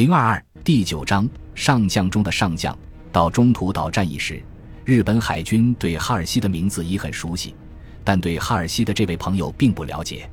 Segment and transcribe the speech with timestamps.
[0.00, 2.74] 零二二第九章上将中的上将。
[3.12, 4.42] 到中途岛战役时，
[4.82, 7.54] 日本海军对哈尔西的名字已很熟悉，
[8.02, 10.26] 但对哈尔西的这位朋友并不了解。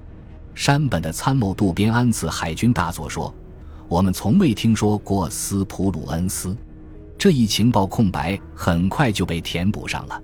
[0.55, 3.35] 山本的参谋渡边安次海军大佐说
[3.89, 6.55] ：“我们从未听说过斯普鲁恩斯。”
[7.19, 10.23] 这一情报空白很快就被填补上了。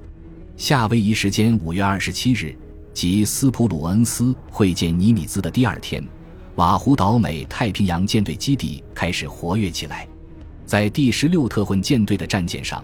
[0.55, 2.55] 夏威夷时间五月二十七日，
[2.93, 6.01] 即斯普鲁恩斯会见尼米兹的第二天。
[6.55, 10.07] 瓦胡岛美太平洋舰队基地开始活跃起来，
[10.67, 12.83] 在第十六特混舰队的战舰上，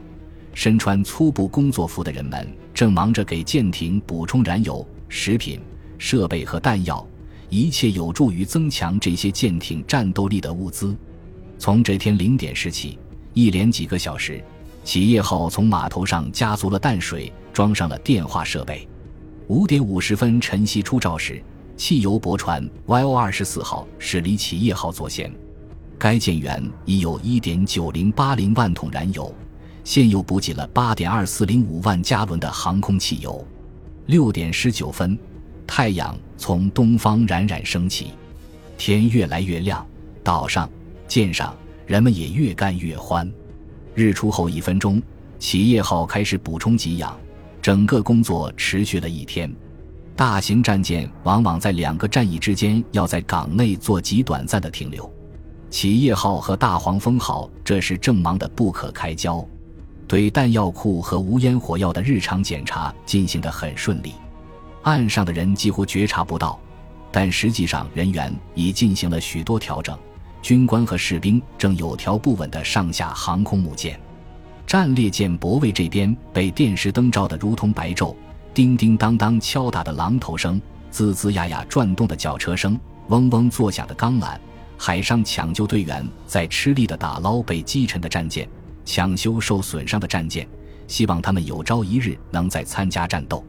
[0.55, 5.59] 身穿粗布工作服的人们正忙着给舰艇补充燃油、食品、
[5.99, 7.05] 设备和弹药，
[7.47, 10.97] 一切有助于增强这些舰艇战斗力的物资。
[11.59, 12.97] 从这天零点时起，
[13.35, 14.43] 一连几个小时，
[14.83, 18.87] 企业号从码头上加足了淡水，装上了电话设备。
[19.45, 21.39] 五点五十分晨曦出照时。
[21.79, 25.31] 汽油驳船 YO 二十四号驶离企业号左舷，
[25.97, 29.33] 该舰员已有一点九零八零万桶燃油，
[29.85, 33.47] 现又补给了八点二四零五万加仑的航空汽油。
[34.07, 35.17] 六点十九分，
[35.65, 38.07] 太阳从东方冉冉升起，
[38.77, 39.87] 天越来越亮，
[40.21, 40.69] 岛上、
[41.07, 41.55] 舰上
[41.87, 43.31] 人们也越干越欢。
[43.95, 45.01] 日出后一分钟，
[45.39, 47.17] 企业号开始补充给养，
[47.61, 49.49] 整个工作持续了一天。
[50.19, 55.09] 大型战舰往往在两个战役之间要在港内做极短暂的停留。
[55.69, 59.41] 企业号和大黄蜂号这时正忙得不可开交，
[60.09, 64.11] 对弹药库和无烟火药的日常检查进行得很顺利。
[64.81, 66.59] 岸上的人几乎觉察不到，
[67.13, 69.97] 但实际上人员已进行了许多调整。
[70.41, 73.97] 军官和士兵正有条不紊地上下航空母舰。
[74.67, 78.13] 战列舰泊位这边被电视灯照得如同白昼。
[78.53, 80.61] 叮叮当当敲打的榔头声，
[80.91, 84.37] 吱吱呀呀转动的绞车声，嗡嗡作响的钢缆，
[84.77, 88.47] 海上抢救队员在吃力的打捞被击沉的战舰，
[88.83, 90.47] 抢修受损伤的战舰，
[90.87, 93.43] 希望他们有朝一日能再参加战斗。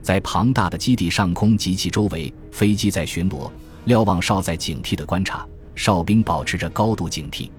[0.00, 3.50] 在庞大的基地上空及其周围，飞机在巡逻，
[3.86, 7.50] 瞭望哨在警惕的观察，哨兵保持着高度警惕。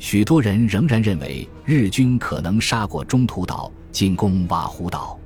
[0.00, 5.16] 许多人仍然认为日军可能杀过中途岛，进攻瓦胡岛。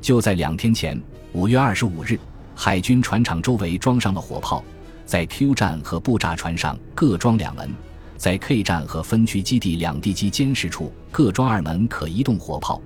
[0.00, 1.00] 就在两天前，
[1.32, 2.18] 五月二十五日，
[2.54, 4.62] 海军船厂周围装上了火炮，
[5.04, 7.70] 在 Q 站和布炸船上各装两门，
[8.16, 12.80] 在 K 站和分区基地两地基监视处各装二门可移动火炮，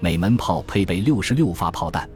[0.00, 2.08] 每门炮配备六十六发炮弹。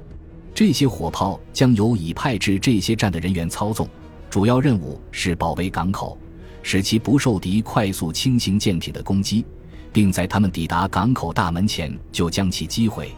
[0.55, 3.89] 这些火炮将由已派至这些站的人员操纵，
[4.29, 6.19] 主要任务是保卫港口，
[6.63, 9.45] 使其不受敌快速轻型舰艇的攻击，
[9.93, 13.11] 并在他们抵达港口大门前就将其击毁。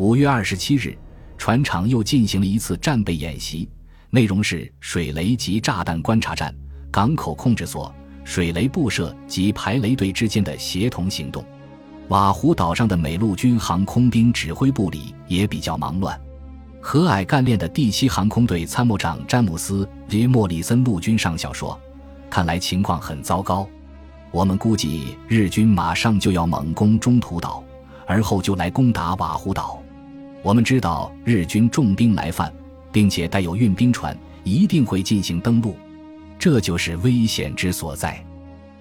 [0.00, 0.96] 五月二十七日，
[1.36, 3.68] 船厂又进行了一次战备演习，
[4.08, 6.54] 内容是水雷及炸弹观察站、
[6.90, 7.94] 港口控制所、
[8.24, 11.44] 水雷布设及排雷队之间的协同行动。
[12.08, 16.18] 瓦胡岛上的美陆军航空兵指挥部里也比较忙乱。
[16.80, 21.78] 和蔼干练的第七航空队参谋长詹姆斯·杰莫里森陆军上校说
[22.30, 23.68] ：“看来情况很糟糕，
[24.30, 27.62] 我们估计日军马上就要猛攻中途岛，
[28.06, 29.78] 而后就来攻打瓦胡岛。”
[30.42, 32.52] 我们知道日军重兵来犯，
[32.90, 35.76] 并且带有运兵船，一定会进行登陆，
[36.38, 38.24] 这就是危险之所在。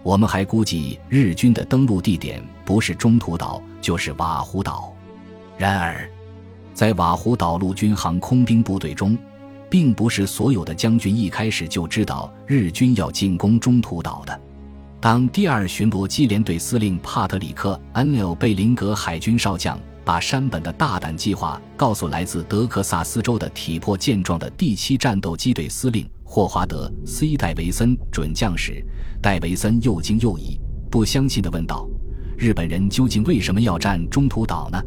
[0.02, 4.94] 我们还估计日军的登陆地点不是中途岛，就是瓦胡岛。
[5.58, 6.10] 然而，
[6.74, 9.18] 在瓦胡岛陆军航空兵部队中，
[9.70, 14.42] 并不是所有的将军一开始就知道日军要进攻中途岛的。
[15.02, 19.78] 当第二巡逻机联队司令帕特里克·恩纽贝林格海军少将。
[20.10, 28.84] 把山本的大胆计划告诉来自德克萨斯州的体魄健壮的第七战斗机队司令霍华德 ·C· 戴维森准将时，
[29.22, 30.60] 戴维森又惊又疑，
[30.90, 31.88] 不相信地问道
[32.36, 34.82] ：“日本人究竟为什么要占中途岛呢？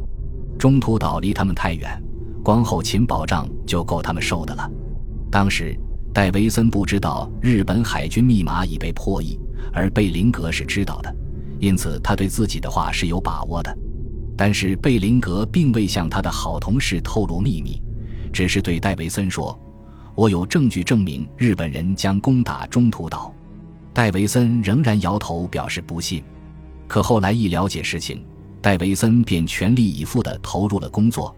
[0.59, 2.03] 中途岛离他们太远，
[2.43, 4.69] 光后勤保障就够他们受的了。”
[5.31, 5.79] 当时，
[6.13, 9.39] 戴维森不知道日本海军密码已被破译，
[9.73, 11.15] 而贝林格是知道的，
[11.61, 13.79] 因此他对自己的话是有把握的。
[14.45, 17.81] 但是贝林格并未向他的好同事透露秘密，
[18.33, 19.57] 只是对戴维森说
[20.17, 23.33] ：“我有证据证明日本人将攻打中途岛。”
[23.95, 26.25] 戴维森仍然摇头表示不信。
[26.89, 28.27] 可后来一了解事情，
[28.61, 31.33] 戴维森便全力以赴地投入了工作，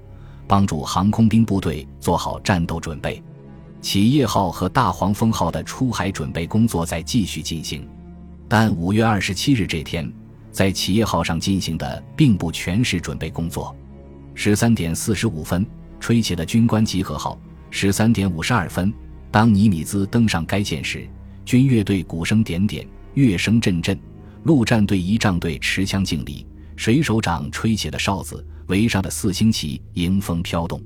[0.49, 3.23] 帮助航空兵部队做好战斗准备。
[3.83, 7.87] 企业号和大黄蜂号的出海准备工作在继续进行，
[8.49, 10.11] 但五月二十七日这天。
[10.55, 13.75] 在企业号上进行的并不全是准备工作。
[14.35, 15.67] 十三点四十五分，
[15.99, 17.37] 吹起了军官集合号。
[17.71, 18.95] 十三点五十二分，
[19.33, 21.09] 当尼米兹登上该舰时，
[21.45, 23.99] 军乐队鼓声点点，乐声阵阵，
[24.45, 26.47] 陆战队仪仗队持枪敬礼，
[26.77, 30.81] 水手长吹起了哨子，围上的四星旗迎风飘动。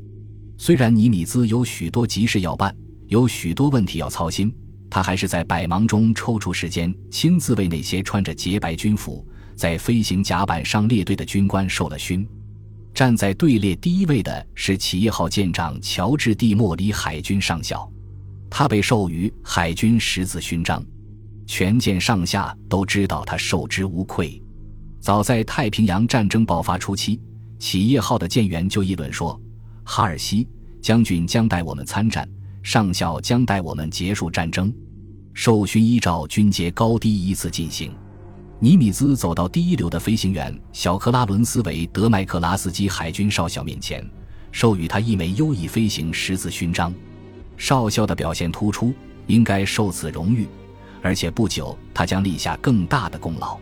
[0.56, 2.74] 虽然尼米兹有许多急事要办，
[3.08, 4.50] 有许多问题要操心，
[4.88, 9.26] 他还是在百忙中抽出时间，亲自为那些穿着洁白军服、
[9.58, 12.24] 在飞行甲板上列队的军官受了勋。
[12.94, 17.90] 站在队列第一位的是企业号舰长乔治蒂莫里海军上校，
[18.48, 20.80] 他被授予海军十字勋章，
[21.44, 24.40] 全舰上下都知道他受之无愧。
[25.00, 27.20] 早在太平洋战争爆发初期，
[27.58, 29.40] 企业号的舰员就议论说
[29.82, 30.46] ：“哈尔西
[30.80, 32.28] 将军将带我们参战，
[32.62, 34.72] 上校将带我们结束战争。”
[35.34, 37.92] 授勋依照军阶高低依次进行。
[38.60, 44.04] 尼米兹走到第一流的飞行员小克拉伦斯韦德麦克拉斯基海军少校面前，
[44.50, 46.92] 授予他一枚优异飞行十字勋章。
[47.56, 48.92] 少校的表现突出，
[49.28, 50.44] 应该受此荣誉。
[51.00, 53.56] 而且不久，他将立下更大的功劳。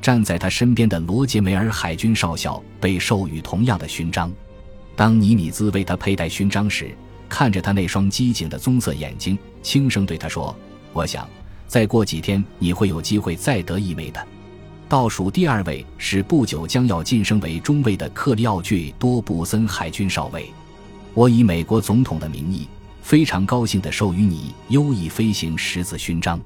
[0.00, 4.32] 站在他身边的罗杰梅尔海军少校被授予同样的勋章。
[4.96, 6.96] 当尼米兹为他佩戴勋章时，
[7.28, 10.56] 看着他那双机警的棕色眼睛，轻声对他说
[10.94, 11.28] ：“我想。”
[11.70, 14.20] 再过几天，你会有机会再得一枚的。
[14.88, 20.50] 倒数第二位是不久将要晋升为中尉的克利奥巨多布森海军少尉。
[21.14, 22.66] 我以美国总统的名义，
[23.02, 26.40] 非常高兴地授予你优异飞行十字勋章。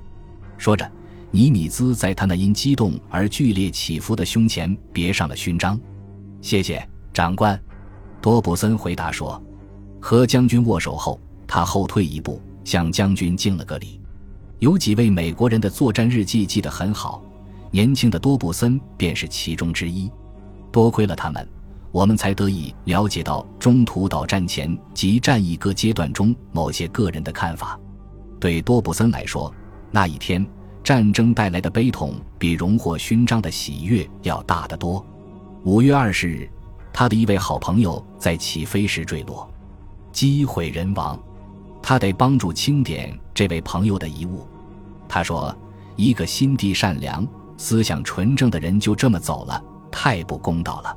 [0.58, 0.86] 说着，
[1.30, 5.80] 尼米兹在他那因激动而剧烈起伏的胸前别上了勋章。
[6.42, 7.58] 谢谢，长官。
[8.20, 9.42] 多布森回答说。
[10.02, 13.98] 和将军握手后，他后退一步，向将军敬了个礼。
[14.64, 17.22] 有几位美国人的作战日记记得很好，
[17.70, 20.10] 年轻的多布森便是其中之一。
[20.72, 21.46] 多亏了他们，
[21.92, 27.78] 我们才得以了解到中途岛战前及战役各阶段中某些个人的看法。
[28.40, 29.54] 对多布森来说，
[29.90, 30.46] 那一天
[30.82, 35.04] 战争带来的悲痛比荣获勋章的喜悦要大得多。
[35.64, 36.48] 五月二十日，
[36.90, 39.46] 他的一位好朋友在起飞时坠落，
[40.10, 41.22] 机毁人亡。
[41.82, 44.46] 他得帮助清点这位朋友的遗物。
[45.14, 45.56] 他说
[45.94, 47.24] ：“一个心地善良、
[47.56, 50.92] 思想纯正的人就这么走了，太不公道了。”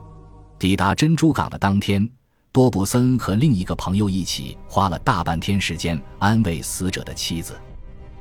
[0.58, 2.10] 抵达珍珠港的当天，
[2.52, 7.56] 多布森和另一个朋友一起花了大半天时间安慰死者的妻子。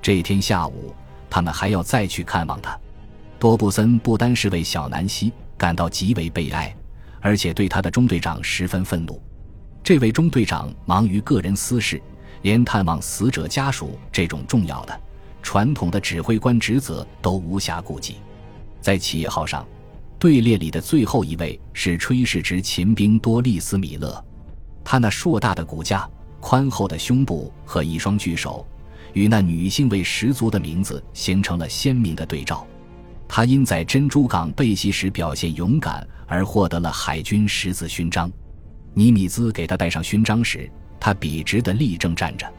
[0.03, 0.95] 这天下午，
[1.31, 2.79] 他们还要再去看望他。
[3.39, 6.77] 多布森不单是为小南希感到极为悲哀，
[7.23, 9.19] 而且对他的中队长十分愤怒。
[9.83, 11.99] 这位中队长忙于个人私事，
[12.43, 15.01] 连探望死者家属这种重要的。
[15.47, 18.17] 传统的指挥官职责都无暇顾及，
[18.81, 19.65] 在企业号上，
[20.19, 24.25] 队列里的最后一位是炊事职勤兵多利斯·米勒。
[24.83, 26.11] 他那硕大的骨架、
[26.41, 28.67] 宽厚的胸部和一双巨手，
[29.13, 32.67] 与那女性味十足的名字形成了鲜明的对照。
[33.29, 38.29] 他因在珍珠港被袭时表现勇敢而获得了海军十字勋章。
[38.95, 40.69] 尼米兹给他戴上勋章时，
[40.99, 42.53] 他笔直地立正站着。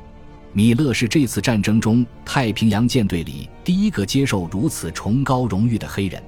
[0.54, 6.22] 米勒是这次战争中太平洋舰队里第一个接受如此崇高荣誉的黑人。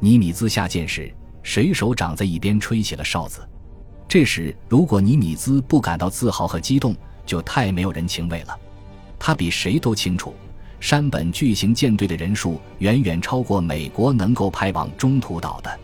[0.00, 1.12] 尼米兹下舰时，
[1.42, 3.46] 水手长在一边吹起了哨子。
[4.08, 6.96] 这时，如果尼米兹不感到自豪和激动，
[7.26, 8.58] 就太没有人情味了。
[9.18, 10.34] 他比谁都清楚，
[10.80, 15.78] 山本巨型舰队的人数远远超过美国能够派往中途岛的。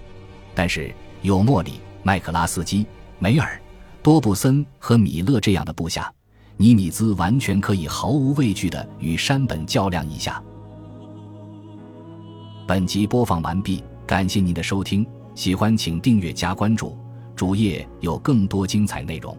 [0.55, 2.87] 但是，有莫里、麦克拉斯基、
[3.19, 3.61] 梅尔、
[4.03, 6.11] 多布森和米勒这样的部下。
[6.57, 10.43] 尼米兹完全可以毫无畏惧地与山本较量一下。
[12.67, 16.97] 本集播放完毕，感谢您的收听，喜欢请订阅加关注，
[17.37, 19.37] 主页有更多精彩内容。